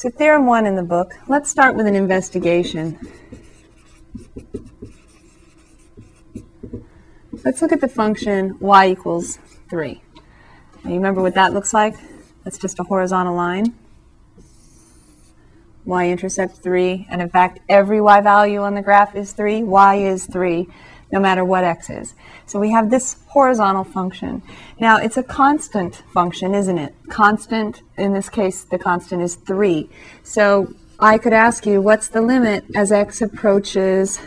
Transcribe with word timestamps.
So 0.00 0.08
theorem 0.08 0.46
one 0.46 0.64
in 0.64 0.76
the 0.76 0.82
book, 0.82 1.12
let's 1.28 1.50
start 1.50 1.76
with 1.76 1.86
an 1.86 1.94
investigation. 1.94 2.98
Let's 7.44 7.60
look 7.60 7.70
at 7.70 7.82
the 7.82 7.88
function 7.88 8.56
y 8.60 8.88
equals 8.88 9.38
3. 9.68 10.02
Now 10.82 10.88
you 10.88 10.96
remember 10.96 11.20
what 11.20 11.34
that 11.34 11.52
looks 11.52 11.74
like? 11.74 11.96
That's 12.44 12.56
just 12.56 12.80
a 12.80 12.82
horizontal 12.82 13.34
line. 13.34 13.74
y-intercept 15.84 16.56
3, 16.56 17.06
and 17.10 17.20
in 17.20 17.28
fact 17.28 17.58
every 17.68 18.00
y 18.00 18.22
value 18.22 18.62
on 18.62 18.74
the 18.74 18.80
graph 18.80 19.14
is 19.14 19.34
3. 19.34 19.64
y 19.64 19.96
is 19.96 20.24
3 20.24 20.66
no 21.12 21.20
matter 21.20 21.44
what 21.44 21.64
x 21.64 21.90
is. 21.90 22.14
So 22.46 22.58
we 22.58 22.70
have 22.70 22.90
this 22.90 23.16
horizontal 23.26 23.84
function. 23.84 24.42
Now 24.78 24.96
it's 24.96 25.16
a 25.16 25.22
constant 25.22 26.02
function, 26.12 26.54
isn't 26.54 26.78
it? 26.78 26.94
Constant, 27.08 27.82
in 27.96 28.12
this 28.12 28.28
case 28.28 28.64
the 28.64 28.78
constant 28.78 29.22
is 29.22 29.36
3. 29.36 29.88
So 30.22 30.74
I 30.98 31.18
could 31.18 31.32
ask 31.32 31.66
you, 31.66 31.80
what's 31.80 32.08
the 32.08 32.20
limit 32.20 32.64
as 32.74 32.92
x 32.92 33.22
approaches, 33.22 34.20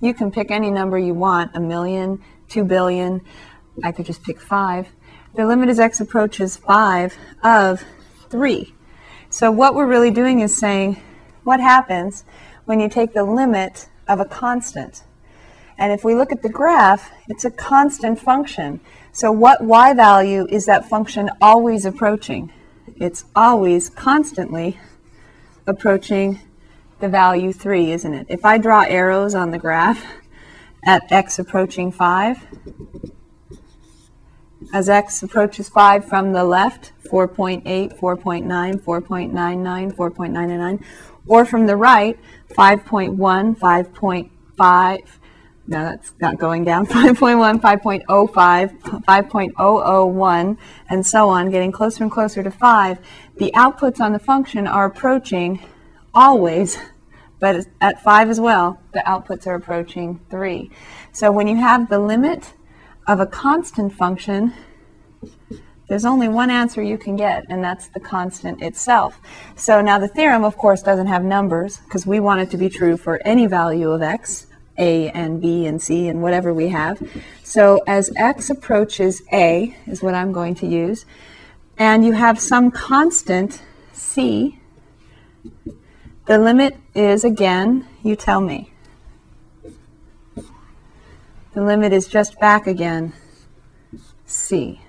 you 0.00 0.14
can 0.14 0.30
pick 0.30 0.50
any 0.50 0.70
number 0.70 0.98
you 0.98 1.14
want, 1.14 1.50
a 1.54 1.60
million, 1.60 2.22
two 2.48 2.64
billion, 2.64 3.20
I 3.82 3.92
could 3.92 4.06
just 4.06 4.22
pick 4.22 4.40
5. 4.40 4.88
The 5.34 5.46
limit 5.46 5.68
as 5.68 5.80
x 5.80 6.00
approaches 6.00 6.56
5 6.56 7.16
of 7.42 7.84
3. 8.30 8.74
So 9.30 9.50
what 9.50 9.74
we're 9.74 9.86
really 9.86 10.10
doing 10.10 10.40
is 10.40 10.56
saying, 10.56 11.00
what 11.42 11.60
happens 11.60 12.24
when 12.64 12.80
you 12.80 12.88
take 12.88 13.12
the 13.12 13.24
limit 13.24 13.88
of 14.08 14.20
a 14.20 14.24
constant? 14.24 15.02
And 15.78 15.92
if 15.92 16.04
we 16.04 16.14
look 16.14 16.32
at 16.32 16.42
the 16.42 16.48
graph, 16.48 17.10
it's 17.28 17.44
a 17.44 17.50
constant 17.50 18.18
function. 18.20 18.80
So 19.12 19.32
what 19.32 19.62
y 19.62 19.92
value 19.94 20.46
is 20.50 20.66
that 20.66 20.88
function 20.88 21.30
always 21.40 21.84
approaching? 21.84 22.52
It's 22.96 23.24
always 23.34 23.88
constantly 23.88 24.78
approaching 25.66 26.40
the 27.00 27.08
value 27.08 27.52
3, 27.52 27.92
isn't 27.92 28.14
it? 28.14 28.26
If 28.28 28.44
I 28.44 28.58
draw 28.58 28.82
arrows 28.82 29.34
on 29.34 29.50
the 29.50 29.58
graph 29.58 30.04
at 30.84 31.10
x 31.10 31.38
approaching 31.38 31.90
5, 31.90 32.46
as 34.72 34.88
x 34.88 35.22
approaches 35.22 35.68
5 35.68 36.04
from 36.04 36.32
the 36.32 36.44
left, 36.44 36.92
4.8, 37.10 37.62
4.9, 37.98 38.80
4.99, 38.80 39.92
4.99, 39.94 40.84
or 41.26 41.44
from 41.44 41.66
the 41.66 41.76
right, 41.76 42.18
5.1, 42.50 43.56
5.5, 43.58 45.00
no, 45.66 45.82
that's 45.82 46.12
not 46.20 46.38
going 46.38 46.64
down. 46.64 46.86
5.1, 46.86 47.60
5.05, 47.60 48.80
5.001, 49.02 50.58
and 50.90 51.06
so 51.06 51.28
on, 51.28 51.50
getting 51.50 51.72
closer 51.72 52.02
and 52.02 52.12
closer 52.12 52.42
to 52.42 52.50
5. 52.50 52.98
The 53.36 53.50
outputs 53.56 54.00
on 54.00 54.12
the 54.12 54.18
function 54.18 54.66
are 54.66 54.84
approaching 54.84 55.60
always, 56.12 56.78
but 57.40 57.66
at 57.80 58.02
5 58.02 58.28
as 58.28 58.40
well, 58.40 58.78
the 58.92 59.00
outputs 59.00 59.46
are 59.46 59.54
approaching 59.54 60.20
3. 60.30 60.70
So 61.12 61.32
when 61.32 61.48
you 61.48 61.56
have 61.56 61.88
the 61.88 61.98
limit 61.98 62.52
of 63.06 63.20
a 63.20 63.26
constant 63.26 63.92
function, 63.94 64.52
there's 65.88 66.04
only 66.04 66.28
one 66.28 66.50
answer 66.50 66.82
you 66.82 66.98
can 66.98 67.16
get, 67.16 67.44
and 67.48 67.62
that's 67.62 67.88
the 67.88 68.00
constant 68.00 68.62
itself. 68.62 69.20
So 69.56 69.80
now 69.80 69.98
the 69.98 70.08
theorem, 70.08 70.44
of 70.44 70.56
course, 70.56 70.82
doesn't 70.82 71.06
have 71.06 71.24
numbers, 71.24 71.78
because 71.78 72.06
we 72.06 72.20
want 72.20 72.40
it 72.40 72.50
to 72.50 72.56
be 72.56 72.68
true 72.68 72.96
for 72.96 73.20
any 73.24 73.46
value 73.46 73.90
of 73.90 74.02
x. 74.02 74.46
A 74.78 75.10
and 75.10 75.40
B 75.40 75.66
and 75.66 75.80
C 75.80 76.08
and 76.08 76.22
whatever 76.22 76.52
we 76.52 76.68
have. 76.68 77.02
So 77.42 77.82
as 77.86 78.10
x 78.16 78.50
approaches 78.50 79.22
A 79.32 79.76
is 79.86 80.02
what 80.02 80.14
I'm 80.14 80.32
going 80.32 80.54
to 80.56 80.66
use, 80.66 81.06
and 81.78 82.04
you 82.04 82.12
have 82.12 82.40
some 82.40 82.70
constant 82.70 83.62
C, 83.92 84.58
the 86.26 86.38
limit 86.38 86.76
is 86.94 87.24
again, 87.24 87.86
you 88.02 88.16
tell 88.16 88.40
me. 88.40 88.70
The 91.52 91.62
limit 91.62 91.92
is 91.92 92.08
just 92.08 92.40
back 92.40 92.66
again, 92.66 93.12
C. 94.26 94.80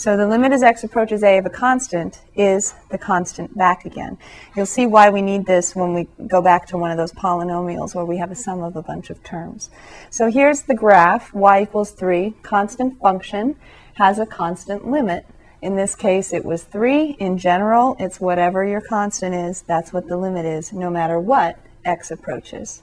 So 0.00 0.16
the 0.16 0.26
limit 0.26 0.52
as 0.52 0.62
x 0.62 0.82
approaches 0.82 1.22
a 1.22 1.36
of 1.36 1.44
a 1.44 1.50
constant 1.50 2.22
is 2.34 2.72
the 2.90 2.96
constant 2.96 3.54
back 3.54 3.84
again. 3.84 4.16
You'll 4.56 4.64
see 4.64 4.86
why 4.86 5.10
we 5.10 5.20
need 5.20 5.44
this 5.44 5.76
when 5.76 5.92
we 5.92 6.08
go 6.26 6.40
back 6.40 6.64
to 6.68 6.78
one 6.78 6.90
of 6.90 6.96
those 6.96 7.12
polynomials 7.12 7.94
where 7.94 8.06
we 8.06 8.16
have 8.16 8.30
a 8.30 8.34
sum 8.34 8.62
of 8.62 8.76
a 8.76 8.82
bunch 8.82 9.10
of 9.10 9.22
terms. 9.22 9.68
So 10.08 10.30
here's 10.30 10.62
the 10.62 10.74
graph, 10.74 11.34
y 11.34 11.64
equals 11.64 11.90
3, 11.90 12.32
constant 12.42 12.98
function 12.98 13.56
has 13.96 14.18
a 14.18 14.24
constant 14.24 14.88
limit. 14.88 15.26
In 15.60 15.76
this 15.76 15.94
case, 15.94 16.32
it 16.32 16.46
was 16.46 16.62
3. 16.62 17.18
In 17.20 17.36
general, 17.36 17.94
it's 17.98 18.22
whatever 18.22 18.64
your 18.64 18.80
constant 18.80 19.34
is, 19.34 19.60
that's 19.60 19.92
what 19.92 20.08
the 20.08 20.16
limit 20.16 20.46
is, 20.46 20.72
no 20.72 20.88
matter 20.88 21.20
what 21.20 21.58
x 21.84 22.10
approaches. 22.10 22.80